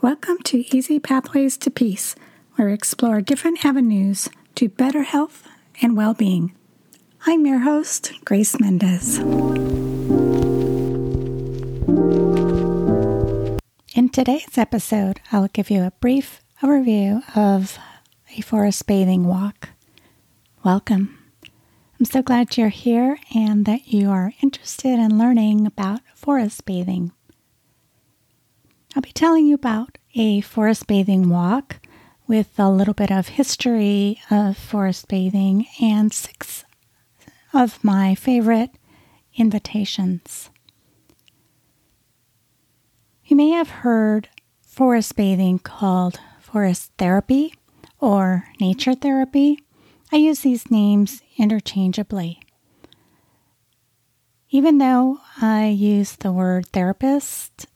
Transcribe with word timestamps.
Welcome 0.00 0.38
to 0.44 0.64
Easy 0.72 1.00
Pathways 1.00 1.56
to 1.56 1.72
Peace, 1.72 2.14
where 2.54 2.68
we 2.68 2.72
explore 2.72 3.20
different 3.20 3.64
avenues 3.64 4.28
to 4.54 4.68
better 4.68 5.02
health 5.02 5.48
and 5.82 5.96
well 5.96 6.14
being. 6.14 6.54
I'm 7.26 7.44
your 7.44 7.58
host, 7.58 8.12
Grace 8.24 8.60
Mendez. 8.60 9.18
In 13.96 14.08
today's 14.12 14.56
episode, 14.56 15.20
I'll 15.32 15.48
give 15.48 15.68
you 15.68 15.82
a 15.82 15.92
brief 16.00 16.42
overview 16.62 17.20
of 17.36 17.76
a 18.36 18.40
forest 18.42 18.86
bathing 18.86 19.26
walk. 19.26 19.70
Welcome. 20.64 21.18
I'm 21.98 22.04
so 22.06 22.22
glad 22.22 22.56
you're 22.56 22.68
here 22.68 23.18
and 23.34 23.66
that 23.66 23.88
you 23.88 24.10
are 24.10 24.32
interested 24.42 25.00
in 25.00 25.18
learning 25.18 25.66
about 25.66 26.02
forest 26.14 26.64
bathing. 26.64 27.10
I'll 28.98 29.02
be 29.02 29.12
telling 29.12 29.46
you 29.46 29.54
about 29.54 29.96
a 30.16 30.40
forest 30.40 30.88
bathing 30.88 31.28
walk 31.28 31.76
with 32.26 32.58
a 32.58 32.68
little 32.68 32.94
bit 32.94 33.12
of 33.12 33.28
history 33.28 34.20
of 34.28 34.56
forest 34.56 35.06
bathing 35.06 35.68
and 35.80 36.12
six 36.12 36.64
of 37.54 37.84
my 37.84 38.16
favorite 38.16 38.70
invitations. 39.36 40.50
You 43.24 43.36
may 43.36 43.50
have 43.50 43.70
heard 43.70 44.30
forest 44.62 45.14
bathing 45.14 45.60
called 45.60 46.18
forest 46.40 46.90
therapy 46.98 47.54
or 48.00 48.48
nature 48.60 48.96
therapy. 48.96 49.60
I 50.10 50.16
use 50.16 50.40
these 50.40 50.72
names 50.72 51.22
interchangeably. 51.36 52.40
Even 54.50 54.78
though 54.78 55.20
I 55.40 55.68
use 55.68 56.16
the 56.16 56.32
word 56.32 56.66
therapist 56.66 57.68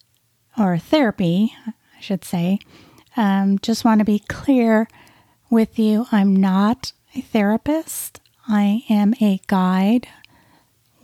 or 0.58 0.78
therapy, 0.78 1.54
I 1.66 2.00
should 2.00 2.24
say, 2.24 2.58
um, 3.16 3.58
just 3.58 3.84
want 3.84 3.98
to 3.98 4.04
be 4.04 4.20
clear 4.20 4.88
with 5.50 5.78
you 5.78 6.06
I'm 6.10 6.34
not 6.34 6.92
a 7.14 7.20
therapist. 7.20 8.20
I 8.48 8.84
am 8.88 9.14
a 9.20 9.40
guide 9.46 10.08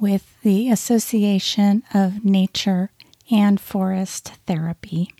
with 0.01 0.41
the 0.43 0.71
Association 0.71 1.83
of 1.93 2.25
Nature 2.25 2.91
and 3.31 3.61
Forest 3.61 4.33
Therapy. 4.47 5.11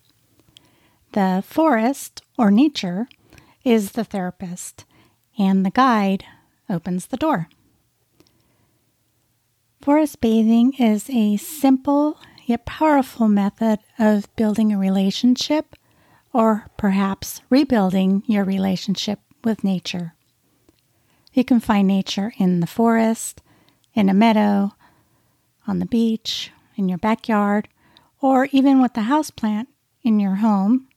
The 1.13 1.43
forest 1.47 2.23
or 2.37 2.51
nature 2.51 3.09
is 3.65 3.93
the 3.93 4.05
therapist, 4.05 4.85
and 5.39 5.65
the 5.65 5.71
guide 5.71 6.25
opens 6.71 7.07
the 7.07 7.17
door. 7.17 7.49
Forest 9.81 10.21
bathing 10.21 10.75
is 10.79 11.09
a 11.11 11.37
simple 11.37 12.19
yet 12.49 12.65
powerful 12.65 13.29
method 13.29 13.79
of 13.99 14.35
building 14.35 14.73
a 14.73 14.79
relationship 14.79 15.77
or 16.33 16.67
perhaps 16.79 17.43
rebuilding 17.51 18.23
your 18.27 18.43
relationship 18.43 19.21
with 19.45 19.63
nature. 19.63 20.15
You 21.35 21.45
can 21.45 21.61
find 21.61 21.87
nature 21.87 22.33
in 22.39 22.61
the 22.61 22.67
forest, 22.67 23.43
in 23.95 24.09
a 24.09 24.15
meadow, 24.15 24.73
on 25.67 25.79
the 25.79 25.87
beach, 25.87 26.51
in 26.75 26.89
your 26.89 26.97
backyard, 26.97 27.69
or 28.23 28.49
even 28.51 28.81
with 28.81 28.95
the 28.95 29.03
houseplant 29.03 29.67
in 30.03 30.19
your 30.19 30.37
home. 30.37 30.89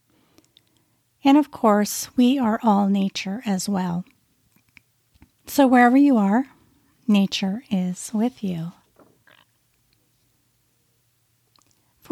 And 1.23 1.37
of 1.37 1.51
course, 1.51 2.09
we 2.15 2.39
are 2.39 2.61
all 2.63 2.87
nature 2.87 3.41
as 3.45 3.67
well. 3.67 4.05
So 5.47 5.67
wherever 5.67 5.97
you 5.97 6.15
are, 6.15 6.45
nature 7.07 7.63
is 7.69 8.11
with 8.13 8.41
you. 8.41 8.71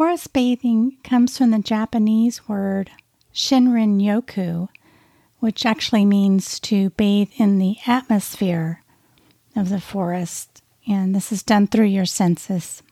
Forest 0.00 0.32
bathing 0.32 0.96
comes 1.04 1.36
from 1.36 1.50
the 1.50 1.58
Japanese 1.58 2.48
word 2.48 2.90
shinrin 3.34 4.00
yoku, 4.00 4.70
which 5.40 5.66
actually 5.66 6.06
means 6.06 6.58
to 6.60 6.88
bathe 6.96 7.28
in 7.36 7.58
the 7.58 7.76
atmosphere 7.86 8.82
of 9.54 9.68
the 9.68 9.78
forest, 9.78 10.62
and 10.88 11.14
this 11.14 11.30
is 11.30 11.42
done 11.42 11.66
through 11.66 11.84
your 11.84 12.06
senses. 12.06 12.82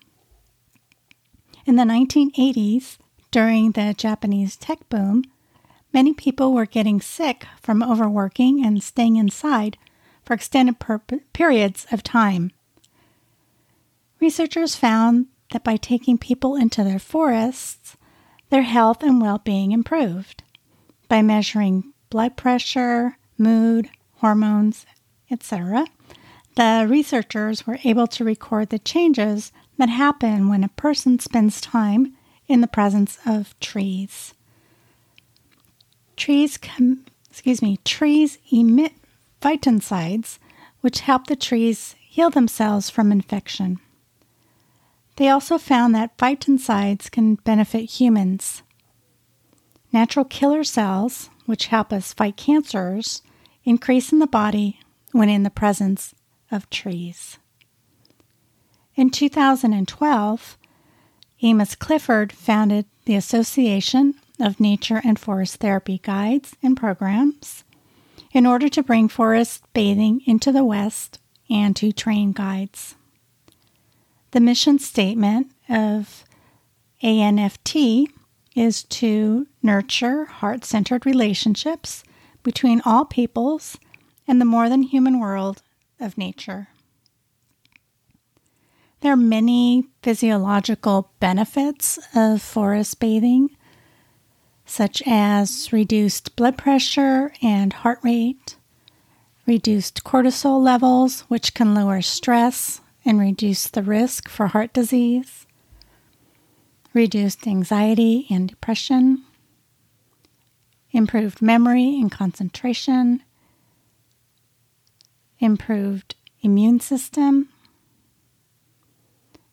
In 1.65 1.77
the 1.77 1.85
1980s, 1.85 2.99
during 3.31 3.73
the 3.73 3.95
Japanese 3.97 4.55
tech 4.55 4.87
boom, 4.91 5.25
many 5.95 6.13
people 6.13 6.53
were 6.53 6.67
getting 6.67 7.01
sick 7.01 7.47
from 7.59 7.83
overworking 7.83 8.63
and 8.63 8.83
staying 8.83 9.17
inside 9.17 9.79
for 10.27 10.35
extended 10.35 10.79
per- 10.79 11.01
periods 11.33 11.87
of 11.91 12.03
time. 12.03 12.53
Researchers 14.21 14.77
found 14.77 15.29
that 15.53 15.65
by 15.65 15.77
taking 15.77 16.19
people 16.19 16.57
into 16.57 16.85
their 16.85 16.99
forests, 16.99 17.97
their 18.51 18.63
health 18.63 19.03
and 19.03 19.21
well 19.21 19.39
being 19.39 19.73
improved 19.73 20.43
by 21.09 21.23
measuring 21.23 21.93
blood 22.11 22.37
pressure, 22.37 23.17
mood, 23.37 23.89
hormones, 24.17 24.87
etc. 25.31 25.87
The 26.57 26.87
researchers 26.89 27.67
were 27.67 27.79
able 27.85 28.07
to 28.09 28.25
record 28.25 28.71
the 28.71 28.79
changes 28.79 29.53
that 29.79 29.89
happen 29.89 30.49
when 30.49 30.65
a 30.65 30.69
person 30.69 31.19
spends 31.19 31.61
time 31.61 32.17
in 32.49 32.61
the 32.61 32.67
presence 32.67 33.19
of 33.25 33.59
trees. 33.61 34.35
Trees 36.17 36.59
com- 36.59 37.05
excuse 37.31 37.63
me, 37.63 37.79
trees 37.85 38.39
emit 38.51 38.93
phytoncides 39.41 40.39
which 40.81 41.01
help 41.01 41.27
the 41.27 41.37
trees 41.37 41.95
heal 42.01 42.31
themselves 42.31 42.91
from 42.91 43.13
infection. 43.13 43.79
They 45.19 45.29
also 45.29 45.59
found 45.59 45.97
that 45.97 46.17
phytoncides 46.17 47.11
can 47.11 47.35
benefit 47.35 47.91
humans. 47.91 48.63
Natural 49.93 50.25
killer 50.25 50.63
cells, 50.63 51.29
which 51.45 51.67
help 51.67 51.93
us 51.93 52.13
fight 52.13 52.37
cancers, 52.37 53.23
increase 53.65 54.13
in 54.13 54.21
the 54.21 54.29
body 54.29 54.79
when 55.11 55.29
in 55.29 55.43
the 55.43 55.51
presence 55.51 56.15
of 56.53 56.71
trees. 56.71 57.37
In 58.95 59.11
2012, 59.11 60.57
Amos 61.43 61.75
Clifford 61.75 62.33
founded 62.33 62.87
the 63.05 63.17
Association 63.17 64.15
of 64.39 64.61
Nature 64.61 65.03
and 65.05 65.19
Forest 65.19 65.57
Therapy 65.57 65.99
Guides 65.99 66.55
and 66.63 66.77
Programs 66.77 67.65
in 68.31 68.47
order 68.47 68.69
to 68.69 68.85
bring 68.85 69.09
forest 69.09 69.65
bathing 69.73 70.21
into 70.27 70.53
the 70.53 70.65
West 70.65 71.19
and 71.51 71.75
to 71.75 71.91
train 71.91 72.31
guides. 72.31 72.95
The 74.33 74.41
mission 74.41 74.79
statement 74.79 75.53
of 75.71 76.25
ANFT 77.03 78.09
is 78.55 78.83
to 78.85 79.47
nurture 79.63 80.27
heart 80.27 80.65
centered 80.65 81.07
relationships 81.07 82.05
between 82.43 82.83
all 82.85 83.05
peoples 83.07 83.79
and 84.27 84.41
the 84.41 84.45
more 84.45 84.69
than 84.69 84.83
human 84.83 85.19
world 85.19 85.63
of 85.99 86.19
nature. 86.19 86.69
There 89.01 89.13
are 89.13 89.17
many 89.17 89.85
physiological 90.03 91.11
benefits 91.21 91.99
of 92.15 92.43
forest 92.43 92.99
bathing, 92.99 93.57
such 94.67 95.03
as 95.07 95.73
reduced 95.73 96.37
blood 96.37 96.59
pressure 96.59 97.33
and 97.41 97.73
heart 97.73 98.01
rate, 98.03 98.57
reduced 99.47 100.05
cortisol 100.05 100.61
levels, 100.63 101.21
which 101.29 101.55
can 101.55 101.75
lower 101.75 102.03
stress 102.03 102.83
and 103.09 103.19
reduce 103.19 103.69
the 103.69 103.83
risk 103.83 104.29
for 104.29 104.49
heart 104.49 104.71
disease, 104.75 105.47
reduced 106.93 107.47
anxiety 107.47 108.27
and 108.29 108.51
depression, 108.51 109.25
improved 110.91 111.41
memory 111.41 111.99
and 111.99 112.13
concentration, 112.13 113.23
improved 115.39 116.17
immune 116.43 116.81
system, 116.81 117.49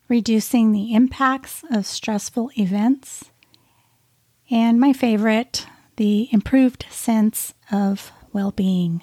reducing 0.06 0.72
the 0.72 0.92
impacts 0.92 1.64
of 1.70 1.86
stressful 1.86 2.50
events, 2.58 3.24
and 4.50 4.78
my 4.78 4.92
favorite, 4.92 5.66
the 5.96 6.28
improved 6.30 6.84
sense 6.90 7.54
of 7.72 8.12
well 8.34 8.50
being. 8.50 9.02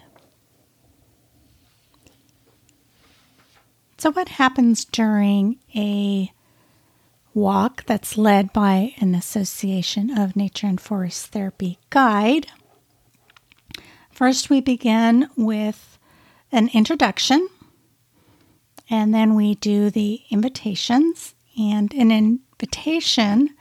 So, 4.03 4.11
what 4.11 4.27
happens 4.27 4.83
during 4.83 5.59
a 5.73 6.29
walk 7.33 7.85
that's 7.85 8.17
led 8.17 8.51
by 8.51 8.95
an 8.99 9.15
Association 9.15 10.17
of 10.17 10.35
Nature 10.35 10.67
and 10.67 10.81
Forest 10.81 11.27
Therapy 11.27 11.79
guide? 11.89 12.47
First, 14.11 14.49
we 14.49 14.59
begin 14.59 15.29
with 15.37 15.97
an 16.51 16.69
introduction 16.73 17.47
and 18.89 19.13
then 19.13 19.35
we 19.35 19.55
do 19.55 19.89
the 19.89 20.23
invitations. 20.29 21.33
And 21.57 21.93
an 21.93 22.11
invitation 22.11 23.51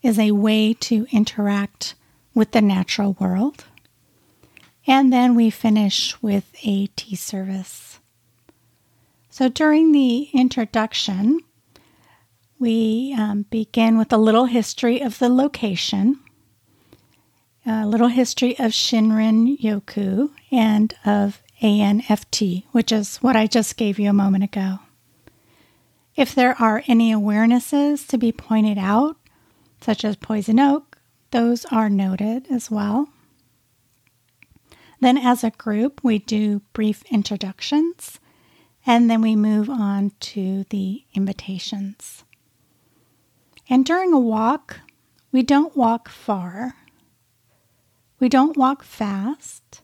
is 0.00 0.16
a 0.16 0.30
way 0.30 0.74
to 0.74 1.08
interact 1.10 1.96
with 2.34 2.52
the 2.52 2.62
natural 2.62 3.16
world. 3.18 3.64
And 4.86 5.12
then 5.12 5.34
we 5.34 5.50
finish 5.50 6.22
with 6.22 6.54
a 6.62 6.86
tea 6.86 7.16
service. 7.16 7.98
So 9.38 9.48
during 9.48 9.92
the 9.92 10.30
introduction, 10.34 11.38
we 12.58 13.14
um, 13.16 13.46
begin 13.50 13.96
with 13.96 14.12
a 14.12 14.16
little 14.16 14.46
history 14.46 15.00
of 15.00 15.20
the 15.20 15.28
location. 15.28 16.18
a 17.64 17.86
little 17.86 18.08
history 18.08 18.58
of 18.58 18.72
Shinrin 18.72 19.56
Yoku 19.60 20.30
and 20.50 20.92
of 21.06 21.40
ANFT, 21.62 22.64
which 22.72 22.90
is 22.90 23.18
what 23.18 23.36
I 23.36 23.46
just 23.46 23.76
gave 23.76 24.00
you 24.00 24.10
a 24.10 24.12
moment 24.12 24.42
ago. 24.42 24.80
If 26.16 26.34
there 26.34 26.60
are 26.60 26.82
any 26.88 27.14
awarenesses 27.14 28.08
to 28.08 28.18
be 28.18 28.32
pointed 28.32 28.76
out, 28.76 29.18
such 29.80 30.04
as 30.04 30.16
poison 30.16 30.58
oak, 30.58 30.98
those 31.30 31.64
are 31.66 31.88
noted 31.88 32.48
as 32.50 32.72
well. 32.72 33.08
Then, 35.00 35.16
as 35.16 35.44
a 35.44 35.52
group, 35.52 36.00
we 36.02 36.18
do 36.18 36.62
brief 36.72 37.04
introductions 37.08 38.18
and 38.88 39.10
then 39.10 39.20
we 39.20 39.36
move 39.36 39.68
on 39.68 40.10
to 40.18 40.64
the 40.70 41.04
invitations. 41.12 42.24
And 43.68 43.84
during 43.84 44.14
a 44.14 44.18
walk, 44.18 44.80
we 45.30 45.42
don't 45.42 45.76
walk 45.76 46.08
far, 46.08 46.74
we 48.18 48.30
don't 48.30 48.56
walk 48.56 48.82
fast, 48.82 49.82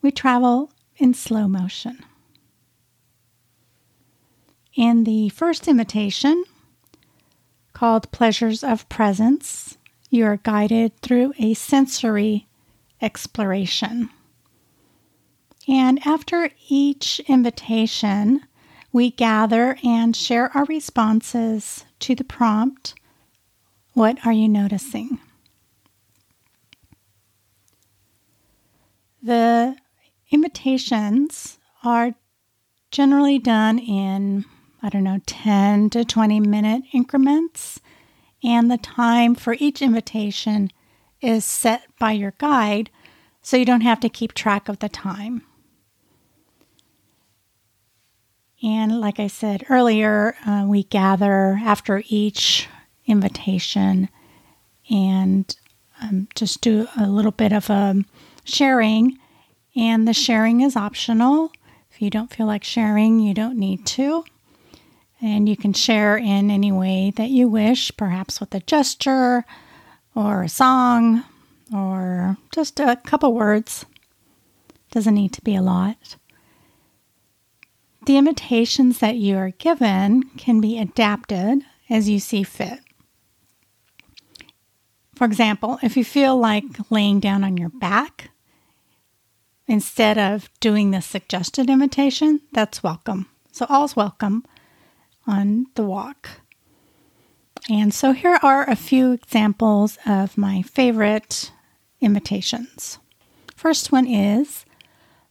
we 0.00 0.12
travel 0.12 0.70
in 0.96 1.12
slow 1.12 1.48
motion. 1.48 2.04
In 4.76 5.02
the 5.02 5.30
first 5.30 5.66
invitation, 5.66 6.44
called 7.72 8.12
Pleasures 8.12 8.62
of 8.62 8.88
Presence, 8.88 9.76
you 10.08 10.24
are 10.24 10.36
guided 10.36 10.96
through 11.00 11.34
a 11.40 11.54
sensory 11.54 12.46
exploration. 13.02 14.08
And 15.70 16.04
after 16.04 16.50
each 16.68 17.20
invitation, 17.28 18.40
we 18.90 19.12
gather 19.12 19.78
and 19.84 20.16
share 20.16 20.50
our 20.52 20.64
responses 20.64 21.84
to 22.00 22.16
the 22.16 22.24
prompt 22.24 22.94
What 23.92 24.18
are 24.26 24.32
you 24.32 24.48
noticing? 24.48 25.20
The 29.22 29.76
invitations 30.32 31.58
are 31.84 32.14
generally 32.90 33.38
done 33.38 33.78
in, 33.78 34.46
I 34.82 34.88
don't 34.88 35.04
know, 35.04 35.20
10 35.24 35.90
to 35.90 36.04
20 36.04 36.40
minute 36.40 36.82
increments, 36.92 37.78
and 38.42 38.68
the 38.68 38.78
time 38.78 39.36
for 39.36 39.54
each 39.60 39.82
invitation 39.82 40.72
is 41.20 41.44
set 41.44 41.82
by 42.00 42.10
your 42.10 42.34
guide 42.38 42.90
so 43.40 43.56
you 43.56 43.64
don't 43.64 43.82
have 43.82 44.00
to 44.00 44.08
keep 44.08 44.34
track 44.34 44.68
of 44.68 44.80
the 44.80 44.88
time. 44.88 45.44
And 48.62 49.00
like 49.00 49.18
I 49.18 49.26
said 49.26 49.64
earlier, 49.70 50.36
uh, 50.46 50.64
we 50.66 50.84
gather 50.84 51.58
after 51.62 52.02
each 52.08 52.68
invitation 53.06 54.08
and 54.90 55.54
um, 56.02 56.28
just 56.34 56.60
do 56.60 56.86
a 56.98 57.06
little 57.06 57.30
bit 57.30 57.52
of 57.52 57.70
a 57.70 57.74
um, 57.74 58.06
sharing. 58.44 59.18
And 59.74 60.06
the 60.06 60.12
sharing 60.12 60.60
is 60.60 60.76
optional. 60.76 61.52
If 61.90 62.02
you 62.02 62.10
don't 62.10 62.32
feel 62.32 62.46
like 62.46 62.64
sharing, 62.64 63.20
you 63.20 63.34
don't 63.34 63.58
need 63.58 63.86
to. 63.86 64.24
And 65.22 65.48
you 65.48 65.56
can 65.56 65.72
share 65.72 66.16
in 66.16 66.50
any 66.50 66.72
way 66.72 67.12
that 67.16 67.30
you 67.30 67.48
wish, 67.48 67.92
perhaps 67.96 68.40
with 68.40 68.54
a 68.54 68.60
gesture 68.60 69.44
or 70.14 70.42
a 70.42 70.48
song 70.48 71.24
or 71.72 72.36
just 72.52 72.80
a 72.80 72.96
couple 73.04 73.32
words. 73.32 73.86
Doesn't 74.90 75.14
need 75.14 75.32
to 75.34 75.42
be 75.42 75.54
a 75.54 75.62
lot. 75.62 76.16
The 78.06 78.16
invitations 78.16 78.98
that 79.00 79.16
you 79.16 79.36
are 79.36 79.50
given 79.50 80.22
can 80.36 80.60
be 80.60 80.78
adapted 80.78 81.62
as 81.90 82.08
you 82.08 82.18
see 82.18 82.42
fit. 82.42 82.80
For 85.14 85.26
example, 85.26 85.78
if 85.82 85.98
you 85.98 86.04
feel 86.04 86.38
like 86.38 86.64
laying 86.90 87.20
down 87.20 87.44
on 87.44 87.58
your 87.58 87.68
back 87.68 88.30
instead 89.66 90.16
of 90.16 90.48
doing 90.60 90.90
the 90.90 91.02
suggested 91.02 91.68
invitation, 91.68 92.40
that's 92.52 92.82
welcome. 92.82 93.26
So, 93.52 93.66
all's 93.68 93.94
welcome 93.94 94.46
on 95.26 95.66
the 95.74 95.84
walk. 95.84 96.30
And 97.68 97.92
so, 97.92 98.12
here 98.12 98.38
are 98.42 98.68
a 98.68 98.76
few 98.76 99.12
examples 99.12 99.98
of 100.06 100.38
my 100.38 100.62
favorite 100.62 101.52
invitations. 102.00 102.98
First 103.54 103.92
one 103.92 104.06
is 104.06 104.64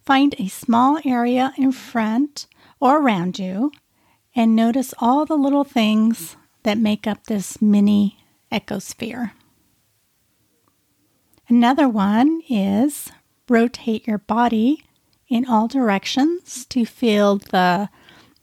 find 0.06 0.36
a 0.38 0.50
small 0.50 1.00
area 1.04 1.51
in 1.57 1.71
front 1.71 2.45
or 2.80 3.02
around 3.02 3.40
you 3.40 3.72
and 4.36 4.56
notice 4.56 4.94
all 5.00 5.26
the 5.26 5.36
little 5.36 5.64
things 5.64 6.38
that 6.64 6.78
make 6.78 7.08
up 7.08 7.26
this 7.26 7.62
mini 7.62 8.18
ecosphere. 8.52 9.31
Another 11.48 11.90
one 11.90 12.42
is 12.50 13.12
rotate 13.48 14.06
your 14.06 14.20
body 14.20 14.84
in 15.28 15.48
all 15.48 15.68
directions 15.68 16.66
to 16.66 16.86
feel 16.86 17.38
the 17.38 17.90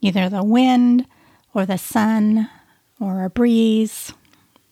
either 0.00 0.28
the 0.28 0.44
wind 0.44 1.06
or 1.54 1.64
the 1.64 1.78
sun 1.78 2.48
or 3.00 3.24
a 3.24 3.30
breeze. 3.30 4.12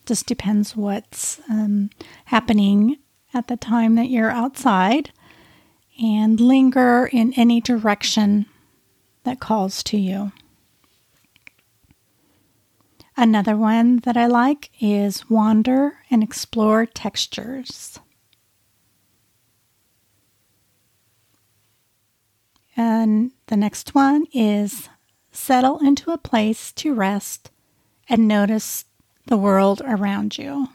Just 0.06 0.26
depends 0.26 0.76
what's 0.76 1.40
um, 1.48 1.90
happening 2.26 2.98
at 3.32 3.48
the 3.48 3.56
time 3.56 3.94
that 3.94 4.10
you're 4.10 4.30
outside. 4.30 5.10
And 6.02 6.40
linger 6.40 7.08
in 7.12 7.32
any 7.34 7.60
direction 7.60 8.46
that 9.24 9.40
calls 9.40 9.82
to 9.84 9.96
you. 9.96 10.32
Another 13.16 13.56
one 13.56 13.98
that 13.98 14.16
I 14.16 14.26
like 14.26 14.70
is 14.80 15.30
wander 15.30 15.98
and 16.10 16.22
explore 16.22 16.84
textures. 16.84 18.00
And 22.76 23.30
the 23.46 23.56
next 23.56 23.94
one 23.94 24.24
is 24.32 24.88
settle 25.30 25.78
into 25.78 26.10
a 26.10 26.18
place 26.18 26.72
to 26.72 26.92
rest 26.92 27.50
and 28.08 28.26
notice 28.26 28.84
the 29.26 29.36
world 29.36 29.80
around 29.84 30.36
you. 30.38 30.68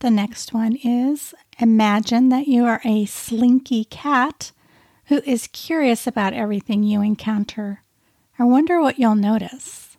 The 0.00 0.10
next 0.10 0.52
one 0.52 0.76
is 0.76 1.34
imagine 1.58 2.28
that 2.30 2.48
you 2.48 2.64
are 2.64 2.80
a 2.84 3.06
slinky 3.06 3.84
cat 3.84 4.50
who 5.06 5.22
is 5.24 5.48
curious 5.48 6.06
about 6.06 6.32
everything 6.32 6.82
you 6.82 7.00
encounter. 7.00 7.82
I 8.38 8.44
wonder 8.44 8.80
what 8.80 8.98
you'll 8.98 9.14
notice. 9.14 9.96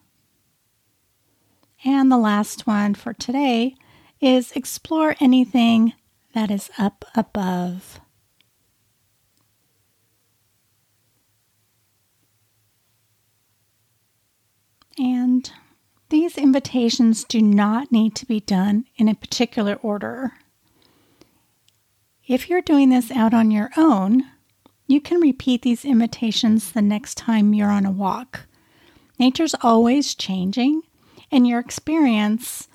And 1.85 2.11
the 2.11 2.17
last 2.17 2.67
one 2.67 2.93
for 2.93 3.13
today 3.13 3.75
is 4.19 4.51
explore 4.53 5.15
anything 5.19 5.93
that 6.33 6.51
is 6.51 6.69
up 6.77 7.05
above. 7.15 7.99
And 14.97 15.49
these 16.09 16.37
invitations 16.37 17.23
do 17.23 17.41
not 17.41 17.91
need 17.91 18.15
to 18.15 18.25
be 18.25 18.39
done 18.39 18.85
in 18.97 19.07
a 19.07 19.15
particular 19.15 19.75
order. 19.75 20.33
If 22.27 22.49
you're 22.49 22.61
doing 22.61 22.89
this 22.89 23.11
out 23.11 23.33
on 23.33 23.51
your 23.51 23.69
own, 23.77 24.23
you 24.87 25.01
can 25.01 25.19
repeat 25.19 25.61
these 25.61 25.85
invitations 25.85 26.71
the 26.71 26.81
next 26.81 27.15
time 27.15 27.53
you're 27.53 27.69
on 27.69 27.85
a 27.85 27.91
walk. 27.91 28.47
Nature's 29.19 29.55
always 29.61 30.15
changing, 30.15 30.81
and 31.31 31.45
your 31.45 31.59
experience 31.59 32.67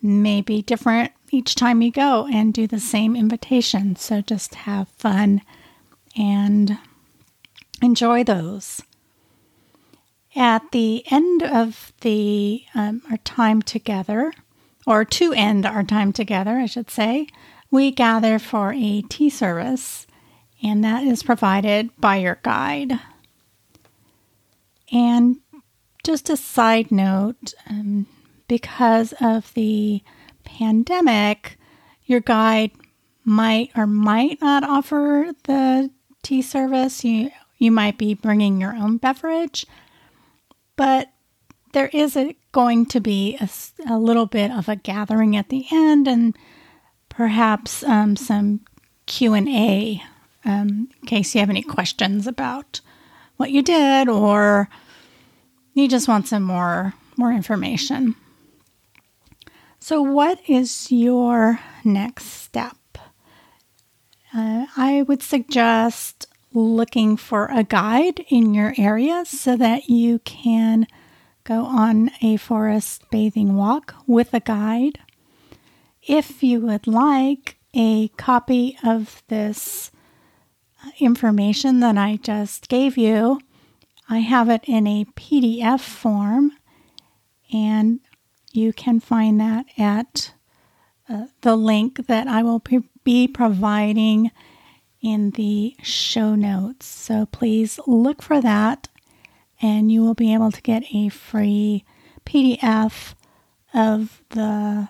may 0.00 0.40
be 0.40 0.62
different 0.62 1.12
each 1.30 1.54
time 1.54 1.82
you 1.82 1.90
go 1.90 2.26
and 2.32 2.54
do 2.54 2.66
the 2.66 2.80
same 2.80 3.14
invitation. 3.14 3.96
So 3.96 4.22
just 4.22 4.54
have 4.54 4.88
fun 4.88 5.42
and 6.16 6.78
enjoy 7.82 8.24
those. 8.24 8.80
At 10.34 10.70
the 10.72 11.04
end 11.10 11.42
of 11.42 11.92
the 12.00 12.64
um, 12.74 13.02
our 13.10 13.18
time 13.18 13.60
together, 13.60 14.32
or 14.86 15.04
to 15.04 15.32
end 15.32 15.66
our 15.66 15.82
time 15.82 16.12
together, 16.12 16.58
I 16.58 16.66
should 16.66 16.90
say, 16.90 17.26
we 17.70 17.90
gather 17.90 18.38
for 18.38 18.72
a 18.72 19.02
tea 19.02 19.28
service 19.28 20.06
and 20.62 20.82
that 20.84 21.04
is 21.04 21.22
provided 21.22 21.90
by 22.00 22.16
your 22.16 22.38
guide. 22.42 22.92
And 24.92 25.36
just 26.04 26.30
a 26.30 26.36
side 26.36 26.90
note 26.90 27.54
um, 27.68 28.06
because 28.48 29.12
of 29.20 29.52
the 29.54 30.02
pandemic, 30.44 31.58
your 32.04 32.20
guide 32.20 32.70
might 33.24 33.70
or 33.76 33.86
might 33.86 34.40
not 34.40 34.64
offer 34.64 35.32
the 35.44 35.90
tea 36.22 36.42
service. 36.42 37.04
You, 37.04 37.30
you 37.58 37.70
might 37.70 37.98
be 37.98 38.14
bringing 38.14 38.60
your 38.60 38.74
own 38.74 38.96
beverage, 38.96 39.66
but 40.76 41.10
there 41.72 41.90
is 41.92 42.16
a, 42.16 42.34
going 42.52 42.86
to 42.86 43.00
be 43.00 43.36
a, 43.40 43.48
a 43.88 43.98
little 43.98 44.26
bit 44.26 44.50
of 44.50 44.68
a 44.68 44.76
gathering 44.76 45.36
at 45.36 45.50
the 45.50 45.66
end 45.70 46.08
and 46.08 46.36
perhaps 47.10 47.84
um, 47.84 48.16
some 48.16 48.60
q&a 49.06 50.02
um, 50.44 50.88
in 51.00 51.06
case 51.06 51.34
you 51.34 51.40
have 51.40 51.50
any 51.50 51.62
questions 51.62 52.26
about 52.26 52.80
what 53.36 53.50
you 53.50 53.62
did 53.62 54.08
or 54.08 54.68
you 55.74 55.88
just 55.88 56.08
want 56.08 56.26
some 56.26 56.42
more 56.42 56.94
more 57.16 57.32
information. 57.32 58.14
So, 59.80 60.02
what 60.02 60.40
is 60.48 60.90
your 60.90 61.60
next 61.84 62.26
step? 62.26 62.76
Uh, 64.34 64.66
I 64.76 65.02
would 65.02 65.22
suggest 65.22 66.26
looking 66.52 67.16
for 67.16 67.46
a 67.46 67.64
guide 67.64 68.24
in 68.28 68.54
your 68.54 68.74
area 68.76 69.24
so 69.24 69.56
that 69.56 69.88
you 69.88 70.18
can 70.20 70.86
go 71.44 71.64
on 71.64 72.10
a 72.20 72.36
forest 72.36 73.04
bathing 73.10 73.56
walk 73.56 73.94
with 74.06 74.34
a 74.34 74.40
guide. 74.40 74.98
If 76.02 76.42
you 76.42 76.60
would 76.60 76.86
like 76.86 77.56
a 77.74 78.08
copy 78.08 78.76
of 78.84 79.22
this 79.28 79.90
information 80.98 81.80
that 81.80 81.96
I 81.98 82.16
just 82.16 82.68
gave 82.68 82.96
you, 82.96 83.40
I 84.08 84.18
have 84.18 84.48
it 84.48 84.62
in 84.64 84.86
a 84.86 85.04
PDF 85.04 85.80
form, 85.80 86.52
and 87.52 88.00
you 88.52 88.72
can 88.72 89.00
find 89.00 89.40
that 89.40 89.66
at 89.76 90.32
uh, 91.08 91.26
the 91.42 91.56
link 91.56 92.06
that 92.06 92.26
I 92.26 92.42
will 92.42 92.62
be 93.04 93.28
providing 93.28 94.30
in 95.00 95.30
the 95.32 95.74
show 95.82 96.34
notes. 96.34 96.86
So 96.86 97.26
please 97.26 97.78
look 97.86 98.22
for 98.22 98.40
that, 98.40 98.88
and 99.60 99.92
you 99.92 100.02
will 100.02 100.14
be 100.14 100.32
able 100.34 100.52
to 100.52 100.62
get 100.62 100.84
a 100.92 101.08
free 101.08 101.84
PDF 102.24 103.14
of 103.74 104.22
the 104.30 104.88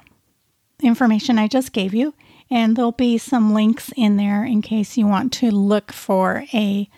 information 0.80 1.38
I 1.38 1.48
just 1.48 1.72
gave 1.72 1.94
you. 1.94 2.14
And 2.50 2.76
there'll 2.76 2.92
be 2.92 3.18
some 3.18 3.52
links 3.52 3.92
in 3.96 4.16
there 4.16 4.44
in 4.44 4.62
case 4.62 4.96
you 4.96 5.06
want 5.06 5.32
to 5.34 5.50
look 5.50 5.92
for 5.92 6.44
a 6.54 6.88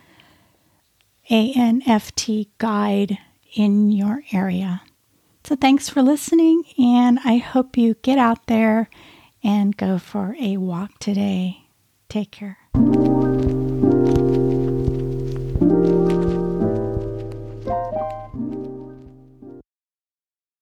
ANFT 1.28 2.48
guide 2.58 3.18
in 3.54 3.90
your 3.90 4.22
area. 4.32 4.82
So 5.44 5.56
thanks 5.56 5.88
for 5.88 6.02
listening, 6.02 6.64
and 6.78 7.18
I 7.24 7.38
hope 7.38 7.76
you 7.76 7.94
get 8.02 8.18
out 8.18 8.46
there 8.46 8.88
and 9.42 9.76
go 9.76 9.98
for 9.98 10.36
a 10.40 10.56
walk 10.58 10.98
today. 11.00 11.64
Take 12.08 12.30
care. 12.30 12.59